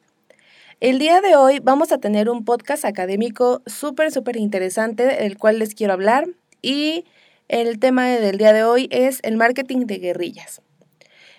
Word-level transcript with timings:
El 0.80 0.98
día 0.98 1.20
de 1.20 1.36
hoy 1.36 1.60
vamos 1.60 1.92
a 1.92 1.98
tener 1.98 2.30
un 2.30 2.46
podcast 2.46 2.86
académico 2.86 3.62
súper, 3.66 4.14
súper 4.14 4.38
interesante, 4.38 5.04
del 5.04 5.38
cual 5.38 5.60
les 5.60 5.76
quiero 5.76 5.92
hablar 5.92 6.26
y 6.62 7.04
el 7.50 7.80
tema 7.80 8.08
del 8.08 8.38
día 8.38 8.54
de 8.54 8.64
hoy 8.64 8.88
es 8.92 9.20
el 9.24 9.36
marketing 9.36 9.88
de 9.88 9.98
guerrillas. 9.98 10.62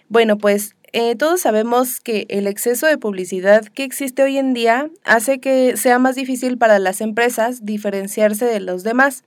Bueno, 0.09 0.39
pues 0.39 0.75
eh, 0.93 1.15
todos 1.15 1.41
sabemos 1.41 2.01
que 2.01 2.27
el 2.29 2.49
exceso 2.49 2.87
de 2.89 2.99
publicidad 2.99 3.65
que 3.65 3.85
existe 3.85 4.25
hoy 4.25 4.39
en 4.39 4.53
día 4.53 4.91
hace 5.05 5.39
que 5.39 5.77
sea 5.77 6.01
más 6.01 6.17
difícil 6.17 6.59
para 6.59 6.81
las 6.81 7.01
empresas 7.01 7.65
diferenciarse 7.65 8.45
de 8.45 8.59
los 8.59 8.83
demás 8.83 9.23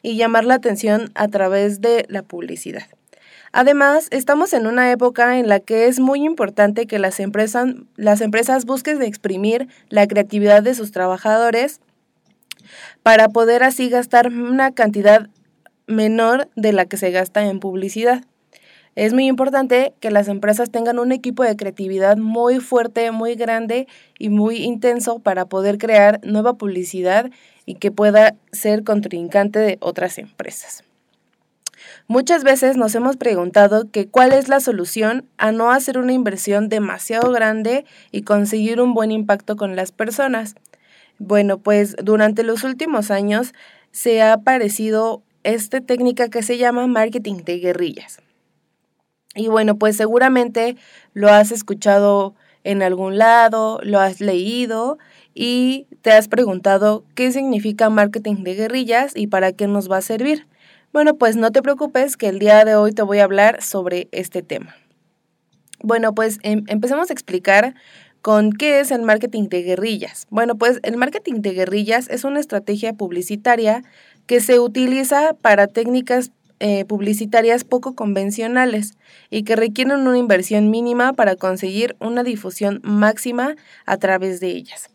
y 0.00 0.16
llamar 0.16 0.44
la 0.44 0.54
atención 0.54 1.10
a 1.16 1.26
través 1.26 1.80
de 1.80 2.06
la 2.08 2.22
publicidad. 2.22 2.86
Además, 3.50 4.06
estamos 4.12 4.52
en 4.52 4.68
una 4.68 4.92
época 4.92 5.38
en 5.38 5.48
la 5.48 5.58
que 5.58 5.86
es 5.86 5.98
muy 5.98 6.24
importante 6.24 6.86
que 6.86 7.00
las 7.00 7.18
empresas, 7.18 7.66
las 7.96 8.20
empresas 8.20 8.64
busquen 8.64 9.02
exprimir 9.02 9.66
la 9.88 10.06
creatividad 10.06 10.62
de 10.62 10.74
sus 10.74 10.92
trabajadores 10.92 11.80
para 13.02 13.28
poder 13.30 13.64
así 13.64 13.88
gastar 13.88 14.28
una 14.28 14.72
cantidad 14.72 15.30
menor 15.88 16.48
de 16.54 16.72
la 16.72 16.84
que 16.84 16.96
se 16.96 17.10
gasta 17.10 17.44
en 17.44 17.58
publicidad. 17.58 18.22
Es 18.94 19.14
muy 19.14 19.26
importante 19.26 19.94
que 20.00 20.10
las 20.10 20.28
empresas 20.28 20.70
tengan 20.70 20.98
un 20.98 21.12
equipo 21.12 21.44
de 21.44 21.56
creatividad 21.56 22.16
muy 22.16 22.60
fuerte, 22.60 23.10
muy 23.12 23.34
grande 23.34 23.86
y 24.18 24.28
muy 24.28 24.56
intenso 24.56 25.20
para 25.20 25.46
poder 25.46 25.78
crear 25.78 26.20
nueva 26.24 26.54
publicidad 26.54 27.30
y 27.64 27.76
que 27.76 27.92
pueda 27.92 28.34
ser 28.50 28.82
contrincante 28.82 29.60
de 29.60 29.78
otras 29.80 30.18
empresas. 30.18 30.82
Muchas 32.08 32.42
veces 32.42 32.76
nos 32.76 32.94
hemos 32.94 33.16
preguntado 33.16 33.90
que 33.90 34.08
cuál 34.08 34.32
es 34.32 34.48
la 34.48 34.60
solución 34.60 35.28
a 35.36 35.52
no 35.52 35.70
hacer 35.70 35.98
una 35.98 36.12
inversión 36.12 36.68
demasiado 36.68 37.30
grande 37.30 37.84
y 38.10 38.22
conseguir 38.22 38.80
un 38.80 38.94
buen 38.94 39.10
impacto 39.10 39.56
con 39.56 39.76
las 39.76 39.92
personas. 39.92 40.54
Bueno, 41.18 41.58
pues 41.58 41.94
durante 42.02 42.42
los 42.42 42.64
últimos 42.64 43.10
años 43.10 43.52
se 43.92 44.22
ha 44.22 44.32
aparecido 44.32 45.22
esta 45.42 45.80
técnica 45.80 46.28
que 46.28 46.42
se 46.42 46.58
llama 46.58 46.86
marketing 46.86 47.44
de 47.44 47.58
guerrillas. 47.58 48.20
Y 49.34 49.48
bueno, 49.48 49.78
pues 49.78 49.96
seguramente 49.96 50.76
lo 51.14 51.28
has 51.28 51.52
escuchado 51.52 52.34
en 52.64 52.82
algún 52.82 53.18
lado, 53.18 53.80
lo 53.82 54.00
has 54.00 54.20
leído 54.20 54.98
y 55.34 55.86
te 56.02 56.10
has 56.12 56.28
preguntado 56.28 57.04
qué 57.14 57.30
significa 57.30 57.90
marketing 57.90 58.42
de 58.42 58.54
guerrillas 58.54 59.12
y 59.14 59.28
para 59.28 59.52
qué 59.52 59.68
nos 59.68 59.90
va 59.90 59.98
a 59.98 60.02
servir. 60.02 60.46
Bueno, 60.92 61.16
pues 61.16 61.36
no 61.36 61.52
te 61.52 61.62
preocupes 61.62 62.16
que 62.16 62.28
el 62.28 62.38
día 62.38 62.64
de 62.64 62.74
hoy 62.74 62.92
te 62.92 63.02
voy 63.02 63.18
a 63.18 63.24
hablar 63.24 63.62
sobre 63.62 64.08
este 64.10 64.42
tema. 64.42 64.74
Bueno, 65.80 66.14
pues 66.14 66.38
em 66.42 66.64
empecemos 66.66 67.10
a 67.10 67.12
explicar 67.12 67.74
con 68.28 68.52
qué 68.52 68.80
es 68.80 68.90
el 68.90 69.00
marketing 69.00 69.48
de 69.48 69.62
guerrillas. 69.62 70.26
Bueno, 70.28 70.58
pues 70.58 70.80
el 70.82 70.98
marketing 70.98 71.40
de 71.40 71.54
guerrillas 71.54 72.10
es 72.10 72.24
una 72.24 72.40
estrategia 72.40 72.92
publicitaria 72.92 73.82
que 74.26 74.40
se 74.40 74.60
utiliza 74.60 75.32
para 75.40 75.66
técnicas 75.66 76.30
eh, 76.60 76.84
publicitarias 76.84 77.64
poco 77.64 77.94
convencionales 77.94 78.98
y 79.30 79.44
que 79.44 79.56
requieren 79.56 80.06
una 80.06 80.18
inversión 80.18 80.68
mínima 80.68 81.14
para 81.14 81.36
conseguir 81.36 81.96
una 82.00 82.22
difusión 82.22 82.80
máxima 82.82 83.56
a 83.86 83.96
través 83.96 84.40
de 84.40 84.48
ellas. 84.48 84.90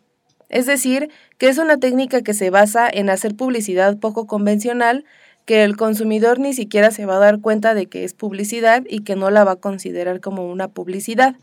Es 0.50 0.68
decir, 0.68 1.10
que 1.40 1.48
es 1.48 1.58
una 1.58 1.78
técnica 1.78 2.22
que 2.22 2.36
se 2.36 2.52
basa 2.52 2.88
en 2.88 3.10
hacer 3.10 3.34
publicidad 3.34 3.98
poco 3.98 4.28
convencional 4.28 5.06
que 5.46 5.64
el 5.64 5.76
consumidor 5.76 6.38
ni 6.38 6.54
siquiera 6.54 6.92
se 6.92 7.08
va 7.08 7.16
a 7.16 7.26
dar 7.26 7.42
cuenta 7.42 7.74
de 7.74 7.88
que 7.88 8.04
es 8.04 8.14
publicidad 8.14 8.84
y 8.88 9.00
que 9.00 9.16
no 9.16 9.32
la 9.32 9.44
va 9.44 9.54
a 9.54 9.56
considerar 9.56 10.20
como 10.20 10.52
una 10.52 10.68
publicidad. 10.68 11.36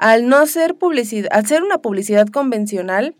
Al 0.00 0.28
no 0.28 0.46
ser 0.46 0.76
publicidad, 0.76 1.28
una 1.62 1.76
publicidad 1.76 2.26
convencional, 2.28 3.14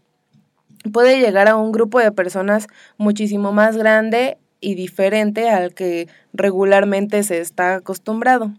puede 0.94 1.20
llegar 1.20 1.46
a 1.46 1.54
un 1.54 1.72
grupo 1.72 2.00
de 2.00 2.10
personas 2.10 2.68
muchísimo 2.96 3.52
más 3.52 3.76
grande 3.76 4.38
y 4.62 4.76
diferente 4.76 5.50
al 5.50 5.74
que 5.74 6.08
regularmente 6.32 7.22
se 7.22 7.38
está 7.38 7.74
acostumbrado. 7.74 8.54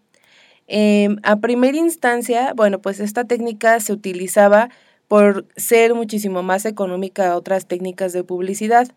Em, 0.68 1.18
a 1.24 1.38
primera 1.38 1.76
instancia, 1.76 2.54
bueno, 2.56 2.80
pues 2.80 3.00
esta 3.00 3.24
técnica 3.24 3.80
se 3.80 3.92
utilizaba 3.92 4.70
por 5.12 5.46
ser 5.58 5.94
muchísimo 5.94 6.42
más 6.42 6.64
económica 6.64 7.34
a 7.34 7.36
otras 7.36 7.66
técnicas 7.66 8.14
de 8.14 8.24
publicidad 8.24 8.88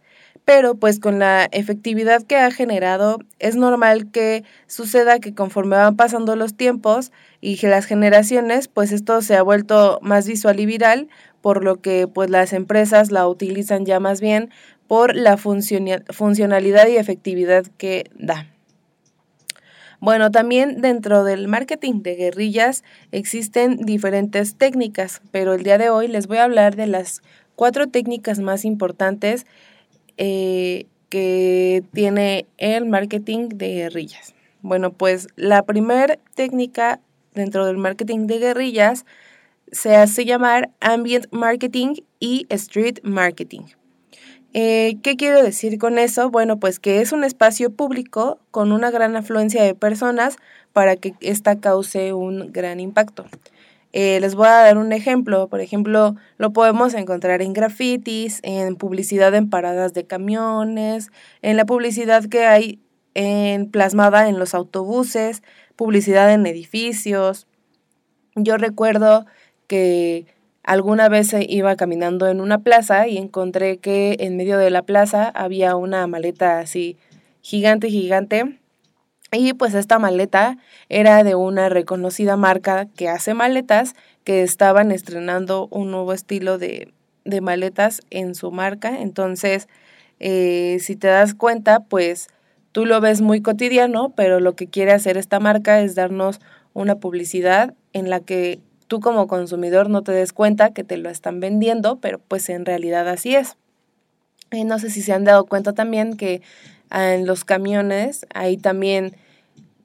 pero 0.44 0.76
pues 0.76 1.00
con 1.00 1.19
la 1.19 1.49
efectividad 1.50 2.22
que 2.22 2.37
ha 2.37 2.52
generado 2.52 3.19
es 3.40 3.56
normal 3.56 4.12
que 4.12 4.44
suceda 4.69 5.19
que 5.19 5.34
conforme 5.34 5.75
van 5.75 5.96
pasando 5.96 6.37
los 6.37 6.55
tiempos 6.55 7.11
y 7.40 7.56
las 7.66 7.87
generaciones, 7.87 8.69
pues 8.69 8.93
esto 8.93 9.22
se 9.22 9.37
ha 9.37 9.43
vuelto 9.43 9.99
más 10.02 10.28
visual 10.28 10.61
y 10.61 10.66
viral, 10.66 11.08
por 11.40 11.64
lo 11.64 11.81
que 11.81 12.06
pues 12.06 12.31
las 12.31 12.52
empresas 12.52 13.11
la 13.11 13.26
utilizan 13.26 13.84
ya 13.84 13.99
más 14.00 14.20
bien 14.20 14.50
por 14.87 15.16
la 15.16 15.37
funcionalidad 15.37 16.87
y 16.88 16.96
efectividad 16.96 17.66
que 17.78 18.11
da. 18.14 18.53
Bueno, 20.04 20.30
también 20.30 20.82
dentro 20.82 21.24
del 21.24 21.48
marketing 21.48 22.02
de 22.02 22.14
guerrillas 22.14 22.84
existen 23.10 23.78
diferentes 23.86 24.54
técnicas, 24.54 25.22
pero 25.30 25.54
el 25.54 25.62
día 25.62 25.78
de 25.78 25.88
hoy 25.88 26.08
les 26.08 26.26
voy 26.26 26.36
a 26.36 26.44
hablar 26.44 26.76
de 26.76 26.86
las 26.86 27.22
cuatro 27.56 27.86
técnicas 27.86 28.38
más 28.38 28.66
importantes 28.66 29.46
eh, 30.18 30.84
que 31.08 31.84
tiene 31.94 32.44
el 32.58 32.84
marketing 32.84 33.48
de 33.48 33.76
guerrillas. 33.76 34.34
Bueno, 34.60 34.92
pues 34.92 35.28
la 35.36 35.62
primera 35.62 36.18
técnica 36.34 37.00
dentro 37.32 37.64
del 37.64 37.78
marketing 37.78 38.26
de 38.26 38.40
guerrillas 38.40 39.06
se 39.72 39.96
hace 39.96 40.26
llamar 40.26 40.68
ambient 40.80 41.32
marketing 41.32 41.94
y 42.20 42.46
street 42.50 42.98
marketing. 43.04 43.62
Eh, 44.56 44.98
¿Qué 45.02 45.16
quiero 45.16 45.42
decir 45.42 45.78
con 45.78 45.98
eso? 45.98 46.30
Bueno, 46.30 46.60
pues 46.60 46.78
que 46.78 47.00
es 47.00 47.10
un 47.10 47.24
espacio 47.24 47.70
público 47.70 48.38
con 48.52 48.70
una 48.70 48.92
gran 48.92 49.16
afluencia 49.16 49.64
de 49.64 49.74
personas 49.74 50.36
para 50.72 50.94
que 50.94 51.14
ésta 51.20 51.58
cause 51.58 52.12
un 52.12 52.52
gran 52.52 52.78
impacto. 52.78 53.24
Eh, 53.92 54.20
les 54.20 54.36
voy 54.36 54.46
a 54.46 54.52
dar 54.52 54.78
un 54.78 54.92
ejemplo. 54.92 55.48
Por 55.48 55.60
ejemplo, 55.60 56.14
lo 56.38 56.52
podemos 56.52 56.94
encontrar 56.94 57.42
en 57.42 57.52
grafitis, 57.52 58.38
en 58.44 58.76
publicidad 58.76 59.34
en 59.34 59.50
paradas 59.50 59.92
de 59.92 60.06
camiones, 60.06 61.10
en 61.42 61.56
la 61.56 61.66
publicidad 61.66 62.24
que 62.24 62.46
hay 62.46 62.80
en, 63.14 63.68
plasmada 63.70 64.28
en 64.28 64.38
los 64.38 64.54
autobuses, 64.54 65.42
publicidad 65.74 66.32
en 66.32 66.46
edificios. 66.46 67.48
Yo 68.36 68.56
recuerdo 68.56 69.26
que 69.66 70.26
alguna 70.64 71.08
vez 71.08 71.34
iba 71.49 71.76
caminando 71.76 72.26
en 72.26 72.40
una 72.40 72.58
plaza 72.58 73.06
y 73.06 73.19
encontré 73.19 73.78
que 73.78 74.16
en 74.20 74.37
medio 74.37 74.58
de 74.58 74.70
la 74.70 74.82
plaza 74.82 75.28
había 75.28 75.76
una 75.76 76.06
maleta 76.06 76.58
así 76.58 76.96
gigante, 77.43 77.90
gigante. 77.90 78.58
Y 79.31 79.52
pues 79.52 79.75
esta 79.75 79.99
maleta 79.99 80.58
era 80.88 81.22
de 81.22 81.34
una 81.34 81.69
reconocida 81.69 82.37
marca 82.37 82.87
que 82.96 83.08
hace 83.08 83.34
maletas 83.34 83.94
que 84.25 84.43
estaban 84.43 84.90
estrenando 84.90 85.69
un 85.70 85.90
nuevo 85.90 86.12
estilo 86.12 86.56
de, 86.56 86.93
de 87.25 87.40
maletas 87.40 88.00
en 88.11 88.34
su 88.34 88.50
marca. 88.50 89.00
Entonces, 89.00 89.69
eh, 90.20 90.78
si 90.81 90.96
te 90.96 91.08
das 91.08 91.34
cuenta, 91.34 91.81
pues 91.81 92.28
tú 92.72 92.87
lo 92.87 93.00
ves 93.00 93.20
muy 93.20 93.43
cotidiano, 93.43 94.14
pero 94.16 94.40
lo 94.40 94.55
que 94.55 94.69
quiere 94.69 94.93
hacer 94.93 95.16
esta 95.16 95.40
marca 95.40 95.81
es 95.81 95.94
darnos 95.94 96.40
una 96.72 96.96
publicidad 96.96 97.75
en 97.93 98.08
la 98.08 98.20
que 98.20 98.61
tú 98.86 99.00
como 99.00 99.26
consumidor 99.26 99.90
no 99.90 100.02
te 100.02 100.12
des 100.12 100.32
cuenta 100.32 100.72
que 100.72 100.84
te 100.84 100.96
lo 100.96 101.10
están 101.10 101.40
vendiendo, 101.40 101.96
pero 101.96 102.19
pues 102.19 102.48
en 102.48 102.64
realidad 102.64 103.08
así 103.08 103.34
es. 103.34 103.56
Y 104.50 104.64
no 104.64 104.78
sé 104.78 104.90
si 104.90 105.02
se 105.02 105.12
han 105.12 105.25
dado 105.25 105.46
cuenta 105.46 105.72
también 105.72 106.16
que 106.16 106.42
ah, 106.90 107.14
en 107.14 107.26
los 107.26 107.44
camiones 107.44 108.26
ahí 108.34 108.56
también 108.56 109.16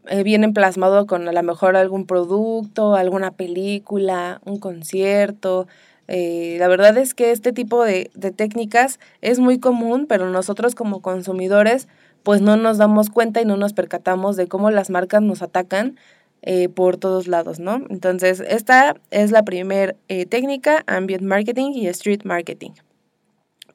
eh, 0.08 0.24
vienen 0.24 0.54
plasmado 0.54 1.08
con 1.08 1.28
a 1.28 1.32
lo 1.32 1.44
mejor 1.44 1.76
algún 1.76 2.06
producto, 2.06 2.96
alguna 2.96 3.32
película, 3.32 4.42
un 4.46 4.60
concierto. 4.60 5.68
Eh, 6.08 6.58
la 6.60 6.68
verdad 6.68 6.98
es 6.98 7.14
que 7.14 7.32
este 7.32 7.54
tipo 7.54 7.84
de, 7.84 8.10
de 8.16 8.32
técnicas 8.32 9.00
es 9.22 9.40
muy 9.40 9.60
común, 9.60 10.08
pero 10.08 10.30
nosotros 10.30 10.76
como 10.76 11.02
consumidores 11.02 11.88
pues 12.24 12.42
no 12.42 12.58
nos 12.58 12.78
damos 12.78 13.10
cuenta 13.10 13.42
y 13.42 13.46
no 13.46 13.56
nos 13.58 13.74
percatamos 13.74 14.36
de 14.36 14.48
cómo 14.48 14.72
las 14.72 14.90
marcas 14.90 15.22
nos 15.22 15.42
atacan 15.42 15.98
eh, 16.42 16.70
por 16.70 16.98
todos 16.98 17.28
lados, 17.28 17.60
¿no? 17.60 17.86
Entonces, 17.90 18.42
esta 18.48 18.96
es 19.12 19.32
la 19.32 19.44
primera 19.44 19.96
eh, 20.08 20.26
técnica, 20.26 20.84
ambient 20.88 21.24
marketing 21.24 21.72
y 21.74 21.88
street 21.88 22.22
marketing. 22.24 22.72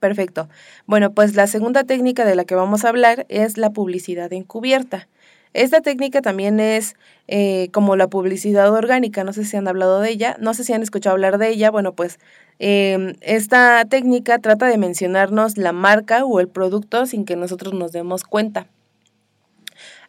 Perfecto. 0.00 0.48
Bueno, 0.86 1.12
pues 1.12 1.34
la 1.34 1.46
segunda 1.46 1.84
técnica 1.84 2.24
de 2.24 2.34
la 2.36 2.44
que 2.44 2.54
vamos 2.54 2.84
a 2.84 2.90
hablar 2.90 3.26
es 3.28 3.56
la 3.56 3.70
publicidad 3.70 4.32
encubierta. 4.32 5.08
Esta 5.54 5.80
técnica 5.80 6.20
también 6.20 6.58
es 6.58 6.96
eh, 7.28 7.68
como 7.72 7.94
la 7.96 8.08
publicidad 8.08 8.72
orgánica, 8.72 9.22
no 9.22 9.32
sé 9.32 9.44
si 9.44 9.56
han 9.56 9.68
hablado 9.68 10.00
de 10.00 10.10
ella, 10.10 10.36
no 10.40 10.52
sé 10.52 10.64
si 10.64 10.72
han 10.72 10.82
escuchado 10.82 11.14
hablar 11.14 11.38
de 11.38 11.48
ella, 11.48 11.70
bueno, 11.70 11.92
pues 11.94 12.18
em, 12.58 13.14
esta 13.20 13.84
técnica 13.84 14.40
trata 14.40 14.66
de 14.66 14.78
mencionarnos 14.78 15.56
la 15.56 15.72
marca 15.72 16.24
o 16.24 16.40
el 16.40 16.48
producto 16.48 17.06
sin 17.06 17.24
que 17.24 17.36
nosotros 17.36 17.72
nos 17.72 17.92
demos 17.92 18.24
cuenta. 18.24 18.66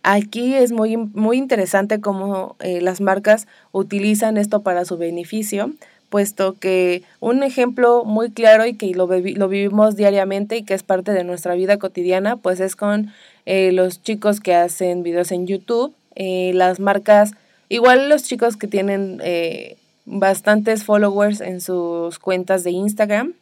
Aquí 0.08 0.54
es 0.54 0.72
muy, 0.72 0.98
muy 0.98 1.40
interesante 1.40 2.00
cómo 2.00 2.58
eh, 2.60 2.80
las 2.80 3.02
marcas 3.02 3.48
utilizan 3.72 4.38
esto 4.38 4.62
para 4.62 4.86
su 4.86 4.98
beneficio, 4.98 5.72
puesto 6.10 6.54
que 6.60 7.02
un 7.22 7.42
ejemplo 7.42 8.06
muy 8.06 8.30
claro 8.30 8.68
y 8.68 8.76
que 8.76 8.94
lo, 8.94 9.08
vivimos 9.08 9.96
diariamente 9.96 10.58
y 10.58 10.64
que 10.64 10.76
es 10.76 10.84
parte 10.84 11.12
de 11.12 11.24
nuestra 11.24 11.56
vida 11.56 11.80
cotidiana, 11.80 12.36
pues 12.38 12.60
es 12.60 12.76
con 12.76 13.12
eh, 13.48 13.72
los 13.72 14.04
chicos 14.04 14.42
que 14.42 14.54
hacen 14.54 15.02
videos 15.02 15.32
en 15.32 15.48
YouTube, 15.48 15.96
eh, 16.14 16.52
las 16.54 16.80
marcas, 16.80 17.32
igual 17.70 18.08
los 18.08 18.22
chicos 18.22 18.58
que 18.58 18.68
tienen 18.68 19.20
bastantes 20.06 20.84
followers 20.84 21.42
en 21.42 21.62
sus 21.62 22.20
cuentas 22.20 22.64
de 22.64 22.70
Instagram. 22.70 23.34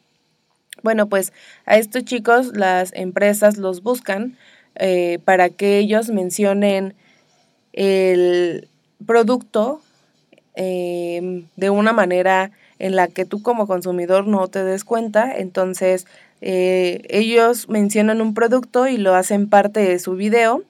Bueno, 0.82 1.10
pues 1.10 1.34
a 1.66 1.76
estos 1.76 2.04
chicos 2.06 2.56
las 2.56 2.94
empresas 2.94 3.58
los 3.58 3.82
buscan 3.82 4.38
eh, 4.76 5.18
para 5.24 5.50
que 5.50 5.78
ellos 5.78 6.10
mencionen 6.10 6.94
el 7.72 8.68
producto 9.06 9.80
em, 10.54 11.46
de 11.56 11.70
una 11.70 11.92
manera 11.92 12.52
en 12.78 12.96
la 12.96 13.08
que 13.08 13.24
tú 13.24 13.42
como 13.42 13.66
consumidor 13.66 14.26
no 14.26 14.48
te 14.48 14.64
des 14.64 14.84
cuenta. 14.84 15.36
Entonces, 15.36 16.06
eh, 16.40 17.02
ellos 17.08 17.68
mencionan 17.68 18.20
un 18.20 18.34
producto 18.34 18.86
y 18.86 18.96
lo 18.98 19.14
hacen 19.14 19.48
parte 19.48 19.80
de 19.80 19.98
su 19.98 20.14
video 20.14 20.62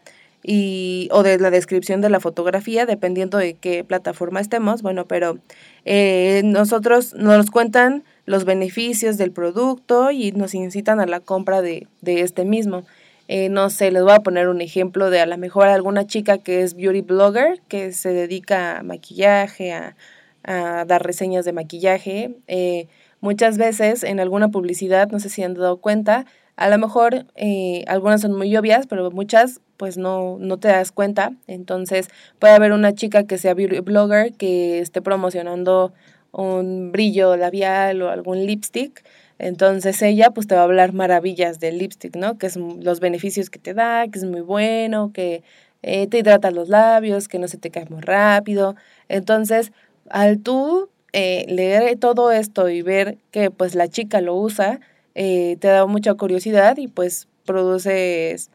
y, 0.42 1.08
o 1.10 1.22
de 1.22 1.38
la 1.38 1.50
descripción 1.50 2.00
de 2.00 2.10
la 2.10 2.20
fotografía, 2.20 2.86
dependiendo 2.86 3.38
de 3.38 3.54
qué 3.54 3.82
plataforma 3.82 4.40
estemos. 4.40 4.82
Bueno, 4.82 5.06
pero 5.06 5.38
eh, 5.84 6.42
nosotros 6.44 7.14
nos 7.14 7.50
cuentan 7.50 8.04
los 8.26 8.44
beneficios 8.44 9.18
del 9.18 9.32
producto 9.32 10.10
y 10.10 10.32
nos 10.32 10.54
incitan 10.54 11.00
a 11.00 11.06
la 11.06 11.20
compra 11.20 11.62
de, 11.62 11.88
de 12.02 12.20
este 12.20 12.44
mismo. 12.44 12.84
Eh, 13.28 13.48
no 13.48 13.70
sé, 13.70 13.90
les 13.90 14.02
voy 14.02 14.12
a 14.12 14.20
poner 14.20 14.48
un 14.48 14.60
ejemplo 14.60 15.08
de 15.10 15.20
a 15.20 15.26
lo 15.26 15.38
mejor 15.38 15.68
alguna 15.68 16.06
chica 16.06 16.38
que 16.38 16.62
es 16.62 16.74
beauty 16.74 17.00
blogger, 17.00 17.60
que 17.68 17.92
se 17.92 18.10
dedica 18.12 18.78
a 18.78 18.82
maquillaje, 18.82 19.72
a, 19.72 19.96
dar 20.44 21.02
reseñas 21.02 21.46
de 21.46 21.52
maquillaje. 21.52 22.36
Eh, 22.48 22.88
muchas 23.20 23.56
veces 23.56 24.02
en 24.02 24.20
alguna 24.20 24.48
publicidad, 24.48 25.08
no 25.10 25.18
sé 25.20 25.30
si 25.30 25.42
han 25.42 25.54
dado 25.54 25.78
cuenta, 25.78 26.26
a 26.56 26.68
lo 26.68 26.78
mejor 26.78 27.26
eh, 27.34 27.84
algunas 27.88 28.20
son 28.20 28.36
muy 28.36 28.54
obvias, 28.56 28.86
pero 28.86 29.10
muchas 29.10 29.60
pues 29.78 29.96
no, 29.96 30.36
no 30.38 30.58
te 30.58 30.68
das 30.68 30.92
cuenta. 30.92 31.32
Entonces 31.46 32.08
puede 32.38 32.54
haber 32.54 32.72
una 32.72 32.94
chica 32.94 33.24
que 33.24 33.38
sea 33.38 33.54
beauty 33.54 33.80
blogger 33.80 34.34
que 34.34 34.80
esté 34.80 35.02
promocionando 35.02 35.92
un 36.32 36.92
brillo 36.92 37.36
labial 37.36 38.02
o 38.02 38.10
algún 38.10 38.46
lipstick 38.46 39.04
entonces 39.38 40.00
ella 40.02 40.30
pues 40.30 40.46
te 40.46 40.54
va 40.54 40.62
a 40.62 40.64
hablar 40.64 40.92
maravillas 40.92 41.58
del 41.60 41.78
lipstick, 41.78 42.16
¿no? 42.16 42.38
Que 42.38 42.46
es 42.46 42.56
los 42.56 43.00
beneficios 43.00 43.50
que 43.50 43.58
te 43.58 43.74
da, 43.74 44.06
que 44.08 44.18
es 44.18 44.24
muy 44.24 44.40
bueno, 44.40 45.12
que 45.12 45.42
eh, 45.82 46.06
te 46.06 46.18
hidrata 46.18 46.50
los 46.50 46.68
labios, 46.68 47.28
que 47.28 47.38
no 47.38 47.48
se 47.48 47.58
te 47.58 47.70
cae 47.70 47.86
muy 47.90 48.00
rápido. 48.00 48.76
Entonces, 49.08 49.72
al 50.08 50.40
tú 50.40 50.88
eh, 51.12 51.46
leer 51.48 51.98
todo 51.98 52.32
esto 52.32 52.68
y 52.68 52.82
ver 52.82 53.18
que 53.30 53.50
pues 53.50 53.74
la 53.74 53.88
chica 53.88 54.20
lo 54.20 54.34
usa, 54.36 54.80
eh, 55.14 55.56
te 55.60 55.68
da 55.68 55.86
mucha 55.86 56.14
curiosidad 56.14 56.76
y 56.78 56.88
pues 56.88 57.28
produces 57.44 58.50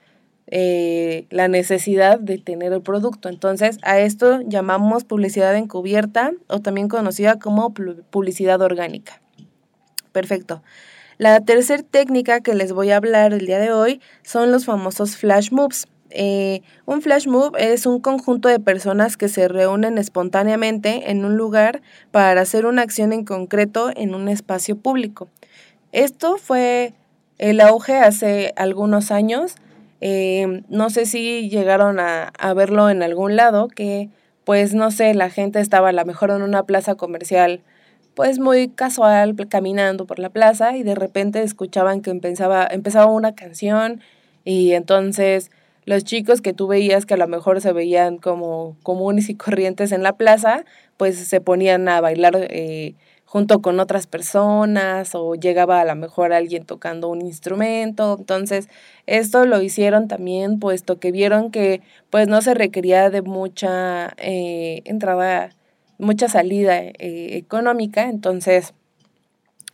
la 0.52 1.48
necesidad 1.48 2.20
de 2.20 2.40
tener 2.40 2.74
el 2.74 2.82
producto. 2.82 3.30
Entonces, 3.30 3.78
a 3.84 4.00
esto 4.00 4.42
llamamos 4.42 5.04
publicidad 5.04 5.56
encubierta 5.56 6.32
o 6.48 6.60
también 6.60 6.88
conocida 6.88 7.38
como 7.38 7.72
publicidad 7.72 8.60
orgánica. 8.62 9.22
Perfecto. 10.20 10.62
La 11.18 11.40
tercera 11.40 11.82
técnica 11.82 12.42
que 12.42 12.54
les 12.54 12.74
voy 12.74 12.92
a 12.92 12.98
hablar 12.98 13.32
el 13.32 13.46
día 13.46 13.58
de 13.58 13.72
hoy 13.72 14.02
son 14.22 14.52
los 14.52 14.66
famosos 14.66 15.16
flash 15.16 15.50
moves. 15.54 15.88
Eh, 16.10 16.62
un 16.86 17.02
flash 17.02 17.26
move 17.26 17.52
es 17.58 17.86
un 17.86 18.02
conjunto 18.02 18.50
de 18.50 18.60
personas 18.60 19.16
que 19.16 19.30
se 19.30 19.48
reúnen 19.48 19.98
espontáneamente 19.98 21.10
en 21.10 21.24
un 21.24 21.38
lugar 21.38 21.82
para 22.12 22.42
hacer 22.42 22.66
una 22.66 22.82
acción 22.82 23.14
en 23.14 23.24
concreto 23.24 23.92
en 23.96 24.14
un 24.14 24.28
espacio 24.28 24.76
público. 24.76 25.30
Esto 25.94 26.36
fue 26.38 26.92
el 27.38 27.62
auge 27.62 27.96
hace 27.96 28.52
algunos 28.58 29.12
años. 29.12 29.56
Eh, 30.02 30.64
no 30.68 30.90
sé 30.90 31.06
si 31.06 31.50
llegaron 31.50 32.02
a, 32.02 32.34
a, 32.38 32.54
verlo 32.54 32.90
en 32.90 33.04
algún 33.04 33.38
lado, 33.38 33.70
que 33.70 34.10
pues 34.44 34.74
no 34.74 34.92
sé, 34.92 35.14
la 35.14 35.30
gente 35.30 35.62
estaba 35.62 35.90
a 35.90 35.94
lo 35.94 36.04
mejor 36.04 36.32
en 36.32 36.42
una 36.42 36.64
plaza 36.64 36.96
comercial 36.96 37.62
pues 38.20 38.38
muy 38.38 38.68
casual 38.68 39.34
caminando 39.48 40.06
por 40.06 40.20
la 40.20 40.30
plaza 40.30 40.76
y 40.76 40.84
de 40.84 40.94
repente 40.94 41.42
escuchaban 41.42 42.02
que 42.02 42.10
empezaba, 42.10 42.68
empezaba 42.70 43.06
una 43.06 43.34
canción 43.34 44.02
y 44.44 44.74
entonces 44.74 45.52
los 45.86 46.04
chicos 46.04 46.42
que 46.42 46.52
tú 46.52 46.68
veías 46.68 47.06
que 47.06 47.14
a 47.14 47.18
lo 47.18 47.30
mejor 47.30 47.62
se 47.62 47.72
veían 47.72 48.18
como 48.18 48.76
comunes 48.84 49.30
y 49.30 49.36
corrientes 49.36 49.94
en 49.94 50.04
la 50.04 50.18
plaza, 50.18 50.66
pues 50.98 51.18
se 51.18 51.40
ponían 51.40 51.88
a 51.88 52.02
bailar 52.02 52.36
eh, 52.50 52.96
junto 53.24 53.62
con 53.62 53.80
otras 53.80 54.06
personas 54.06 55.16
o 55.16 55.36
llegaba 55.36 55.80
a 55.80 55.86
lo 55.86 55.96
mejor 55.96 56.34
alguien 56.34 56.66
tocando 56.66 57.08
un 57.08 57.22
instrumento. 57.22 58.18
Entonces, 58.20 58.68
esto 59.06 59.46
lo 59.46 59.62
hicieron 59.62 60.10
también 60.10 60.60
puesto 60.60 61.00
que 61.00 61.14
vieron 61.14 61.52
que 61.52 61.82
pues 62.10 62.28
no 62.28 62.42
se 62.42 62.54
requería 62.54 63.10
de 63.12 63.22
mucha 63.22 64.14
eh, 64.18 64.82
entrada 64.84 65.52
mucha 66.00 66.28
salida 66.28 66.80
eh, 66.80 67.38
económica, 67.38 68.10
entonces 68.10 68.74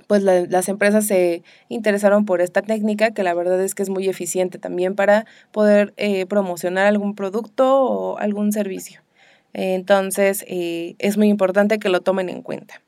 pues 0.07 0.21
las 0.21 0.69
empresas 0.69 1.07
se 1.07 1.41
interesaron 1.69 2.25
por 2.25 2.41
esta 2.41 2.61
técnica 2.61 3.11
que 3.11 3.23
la 3.23 3.33
verdad 3.33 3.63
es 3.63 3.73
que 3.73 3.81
es 3.81 3.89
muy 3.89 4.07
eficiente 4.07 4.59
también 4.59 4.93
para 4.93 5.25
poder 5.51 5.93
eh, 5.97 6.25
promocionar 6.25 6.85
algún 6.85 7.15
producto 7.15 7.81
o 7.81 8.17
algún 8.17 8.51
servicio. 8.51 9.01
Entonces 9.53 10.43
eh, 10.47 10.95
es 10.99 11.17
muy 11.17 11.29
importante 11.29 11.79
que 11.79 11.89
lo 11.89 12.01
tomen 12.01 12.29
en 12.29 12.41
cuenta. 12.41 12.81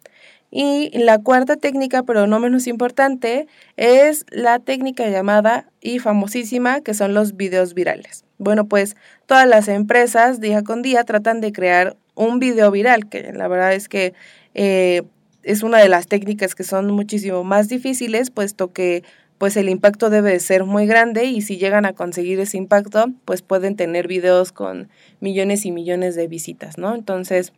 Y 0.50 0.91
la 0.98 1.20
cuarta 1.20 1.58
técnica, 1.58 2.03
pero 2.03 2.27
no 2.27 2.39
menos 2.39 2.67
importante, 2.67 3.48
es 3.75 4.25
la 4.29 4.60
técnica 4.60 5.08
llamada 5.10 5.70
y 5.82 6.00
famosísima 6.00 6.82
que 6.82 6.94
son 6.94 7.13
los 7.13 7.36
videos 7.36 7.74
virales. 7.74 8.25
Bueno, 8.38 8.67
pues 8.67 8.96
todas 9.25 9.48
las 9.48 9.67
empresas 9.67 10.39
día 10.39 10.63
con 10.63 10.82
día 10.82 11.03
tratan 11.03 11.41
de 11.41 11.51
crear 11.51 11.98
un 12.17 12.39
video 12.39 12.71
viral, 12.71 13.07
que 13.07 13.31
la 13.31 13.47
verdad 13.47 13.74
es 13.74 13.88
que 13.88 14.13
eh, 14.53 15.03
es 15.43 15.63
una 15.63 15.77
de 15.77 15.88
las 15.88 16.07
técnicas 16.07 16.55
que 16.55 16.63
son 16.63 16.91
muchísimo 16.91 17.43
más 17.43 17.69
difíciles, 17.69 18.31
puesto 18.31 18.74
que 18.74 19.03
pues 19.38 19.55
el 19.55 19.69
impacto 19.69 20.09
debe 20.09 20.31
de 20.31 20.39
ser 20.39 20.63
muy 20.63 20.88
grande 20.88 21.25
y 21.25 21.41
si 21.41 21.57
llegan 21.57 21.86
a 21.86 21.93
conseguir 21.93 22.39
ese 22.39 22.57
impacto, 22.57 23.05
pues 23.24 23.43
pueden 23.43 23.75
tener 23.75 24.07
videos 24.07 24.51
con 24.51 24.89
millones 25.19 25.65
y 25.65 25.71
millones 25.71 26.15
de 26.15 26.27
visitas, 26.27 26.79
¿no? 26.79 26.95
Entonces, 26.95 27.53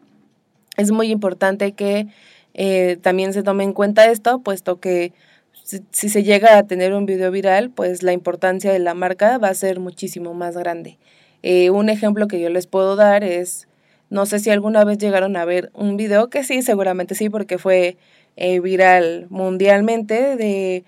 es 0.75 0.91
muy 0.91 1.09
importante 1.09 1.71
que 1.71 2.07
eh, 2.53 2.97
también 3.01 3.31
se 3.31 3.43
tome 3.43 3.63
en 3.63 3.71
cuenta 3.71 4.11
esto, 4.11 4.39
puesto 4.39 4.81
que 4.81 5.13
si, 5.91 6.09
se 6.09 6.23
llega 6.23 6.57
a 6.57 6.63
tener 6.63 6.93
un 6.93 7.05
video 7.05 7.31
viral, 7.31 7.69
pues 7.69 8.03
la 8.03 8.11
importancia 8.11 8.73
de 8.73 8.79
la 8.79 8.93
marca 8.93 9.37
va 9.37 9.47
a 9.47 9.53
ser 9.53 9.79
muchísimo 9.79 10.33
más 10.33 10.57
grande. 10.57 10.97
Eh, 11.43 11.69
un 11.69 11.87
ejemplo 11.87 12.27
que 12.27 12.41
yo 12.41 12.49
les 12.49 12.67
puedo 12.67 12.97
dar 12.97 13.23
es, 13.23 13.68
no 14.09 14.25
sé 14.25 14.39
si 14.39 14.49
alguna 14.49 14.83
vez 14.83 14.97
llegaron 14.97 15.35
a 15.37 15.45
ver 15.45 15.71
un 15.73 15.97
video, 15.97 16.29
que 16.29 16.43
sí, 16.43 16.61
seguramente 16.61 17.15
sí, 17.15 17.29
porque 17.29 17.57
fue 17.57 17.97
eh, 18.35 18.59
viral 18.59 19.27
mundialmente, 19.29 20.35
de 20.35 20.83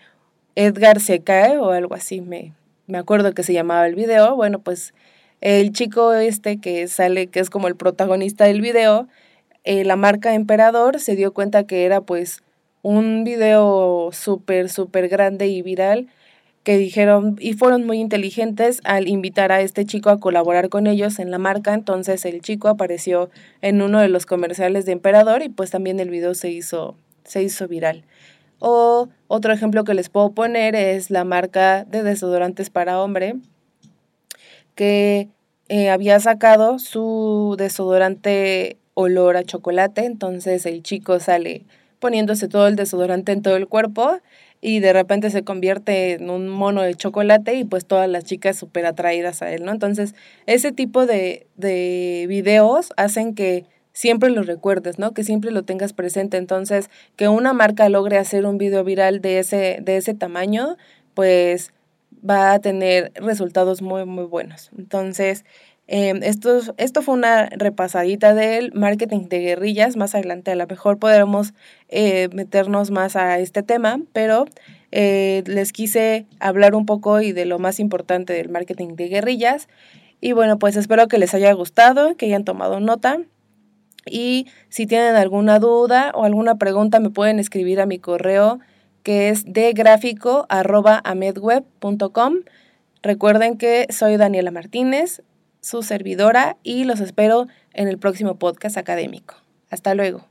Edgar 0.56 1.00
se 1.00 1.22
cae 1.22 1.58
o 1.58 1.72
algo 1.72 1.96
así, 1.96 2.22
me, 2.22 2.54
me 2.88 2.98
acuerdo 2.98 3.34
que 3.34 3.44
se 3.44 3.54
llamaba 3.54 3.88
el 3.88 3.96
video. 3.96 4.36
Bueno, 4.36 4.60
pues 4.60 4.94
el 5.42 5.72
chico 5.72 6.14
este 6.14 6.60
que 6.60 6.88
sale, 6.88 7.28
que 7.28 7.40
es 7.40 7.50
como 7.50 7.68
el 7.68 7.76
protagonista 7.76 8.46
del 8.46 8.62
video, 8.62 9.08
eh, 9.64 9.86
la 9.86 9.96
marca 9.96 10.34
Emperador 10.34 11.00
se 11.00 11.16
dio 11.16 11.34
cuenta 11.34 11.66
que 11.66 11.86
era 11.86 12.02
pues 12.02 12.44
un 12.82 13.24
video 13.24 14.10
súper, 14.12 14.70
súper 14.70 15.08
grande 15.08 15.48
y 15.48 15.62
viral 15.62 16.08
que 16.64 16.78
dijeron 16.78 17.38
y 17.40 17.54
fueron 17.54 17.86
muy 17.86 18.00
inteligentes 18.00 18.82
al 18.84 19.08
invitar 19.08 19.52
a 19.52 19.62
este 19.62 19.86
chico 19.86 20.10
a 20.10 20.20
colaborar 20.20 20.70
con 20.70 20.86
ellos 20.88 21.20
en 21.20 21.32
la 21.32 21.40
marca. 21.40 21.74
Entonces 21.74 22.24
el 22.26 22.42
chico 22.42 22.68
apareció 22.68 23.30
en 23.62 23.82
uno 23.82 24.00
de 24.00 24.10
los 24.10 24.26
comerciales 24.26 24.86
de 24.86 24.92
Emperador 24.92 25.42
y 25.42 25.50
pues 25.50 25.72
también 25.72 26.00
el 26.00 26.10
video 26.10 26.36
se 26.36 26.52
hizo, 26.52 26.96
se 27.24 27.42
hizo 27.42 27.68
viral. 27.68 28.04
O 28.60 29.10
otro 29.28 29.54
ejemplo 29.54 29.84
que 29.84 29.96
les 29.96 30.10
puedo 30.10 30.34
poner 30.34 30.76
es 30.76 31.10
la 31.10 31.24
marca 31.24 31.84
de 31.86 32.04
desodorantes 32.04 32.70
para 32.70 33.02
hombre, 33.02 33.36
que 34.76 35.30
eh, 35.68 35.90
había 35.90 36.20
sacado 36.20 36.78
su 36.78 37.56
desodorante 37.58 38.78
olor 38.94 39.36
a 39.36 39.44
chocolate, 39.44 40.06
entonces 40.06 40.66
el 40.68 40.84
chico 40.84 41.20
sale 41.20 41.64
poniéndose 42.00 42.48
todo 42.48 42.68
el 42.68 42.76
desodorante 42.76 43.32
en 43.32 43.42
todo 43.42 43.56
el 43.56 43.68
cuerpo 43.68 44.20
y 44.62 44.80
de 44.80 44.94
repente 44.94 45.32
se 45.32 45.44
convierte 45.44 46.14
en 46.14 46.30
un 46.30 46.48
mono 46.48 46.84
de 46.84 46.94
chocolate 46.96 47.56
y 47.56 47.66
pues 47.66 47.86
todas 47.86 48.08
las 48.08 48.24
chicas 48.24 48.56
súper 48.56 48.86
atraídas 48.86 49.42
a 49.42 49.52
él, 49.52 49.66
¿no? 49.66 49.72
Entonces, 49.72 50.14
ese 50.46 50.72
tipo 50.72 51.06
de, 51.08 51.48
de 51.58 52.26
videos 52.30 52.94
hacen 52.96 53.34
que 53.34 53.66
siempre 53.94 54.30
lo 54.30 54.44
recuerdes, 54.44 55.00
¿no? 55.00 55.14
Que 55.14 55.24
siempre 55.24 55.52
lo 55.52 55.64
tengas 55.64 55.94
presente. 55.94 56.38
Entonces, 56.38 56.90
que 57.16 57.28
una 57.28 57.54
marca 57.54 57.90
logre 57.90 58.18
hacer 58.18 58.46
un 58.46 58.58
video 58.58 58.84
viral 58.84 59.22
de 59.22 59.40
ese, 59.40 59.80
de 59.82 59.98
ese 59.98 60.14
tamaño, 60.14 60.78
pues 61.14 61.74
va 62.28 62.54
a 62.54 62.60
tener 62.60 63.12
resultados 63.16 63.82
muy, 63.82 64.06
muy 64.06 64.26
buenos. 64.26 64.70
Entonces, 64.78 65.46
em, 65.92 66.24
esto, 66.24 66.62
esto 66.78 67.02
fue 67.02 67.16
una 67.16 67.48
repasadita 67.48 68.34
del 68.34 68.72
marketing 68.74 69.28
de 69.28 69.40
guerrillas. 69.40 69.98
Más 69.98 70.16
adelante 70.16 70.52
a 70.52 70.56
lo 70.56 70.66
mejor 70.66 71.00
podremos 71.00 71.54
eh, 71.90 72.30
meternos 72.34 72.92
más 72.92 73.16
a 73.16 73.40
este 73.40 73.62
tema, 73.62 74.00
pero 74.14 74.46
eh, 74.92 75.44
les 75.48 75.74
quise 75.74 76.26
hablar 76.40 76.76
un 76.76 76.86
poco 76.86 77.20
y 77.20 77.34
de 77.34 77.46
lo 77.46 77.60
más 77.60 77.80
importante 77.80 78.34
del 78.34 78.50
marketing 78.50 78.96
de 78.96 79.10
guerrillas. 79.10 79.68
Y 80.22 80.32
bueno, 80.32 80.60
pues 80.60 80.78
espero 80.78 81.08
que 81.08 81.18
les 81.18 81.34
haya 81.34 81.52
gustado, 81.52 82.16
que 82.16 82.28
hayan 82.28 82.46
tomado 82.46 82.80
nota. 82.80 83.20
Y 84.06 84.48
si 84.70 84.88
tienen 84.88 85.16
alguna 85.16 85.60
duda 85.60 86.12
o 86.16 86.24
alguna 86.24 86.56
pregunta, 86.56 87.02
me 87.02 87.10
pueden 87.10 87.40
escribir 87.40 87.82
a 87.82 87.86
mi 87.86 88.00
correo 88.00 88.60
que 89.04 89.30
es 89.30 89.44
degráfico.amedweb.com. 89.46 92.34
Recuerden 93.04 93.58
que 93.58 93.88
soy 93.90 94.18
Daniela 94.18 94.52
Martínez, 94.52 95.24
su 95.62 95.84
servidora, 95.84 96.58
y 96.64 96.84
los 96.84 97.00
espero 97.00 97.48
en 97.74 97.88
el 97.88 97.98
próximo 97.98 98.38
podcast 98.38 98.78
académico. 98.78 99.36
Hasta 99.70 99.96
luego. 99.96 100.31